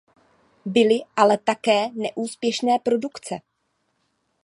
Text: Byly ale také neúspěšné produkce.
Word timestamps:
Byly 0.65 0.99
ale 1.15 1.37
také 1.37 1.89
neúspěšné 1.93 2.79
produkce. 2.79 3.35